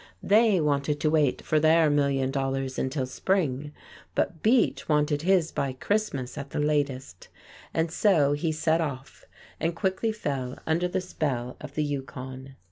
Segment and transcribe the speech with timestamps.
[0.23, 3.71] They wanted to wait for their million dollars until spring,
[4.15, 7.27] but Beach wanted his by Christmas at the latest.
[7.71, 9.25] And so he set off,
[9.59, 12.55] and quickly fell under the spell of the Yukon.